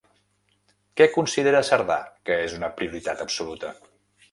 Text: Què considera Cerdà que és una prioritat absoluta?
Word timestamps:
Què 1.01 1.07
considera 1.17 1.61
Cerdà 1.69 1.99
que 2.31 2.41
és 2.47 2.57
una 2.61 2.73
prioritat 2.83 3.25
absoluta? 3.29 3.75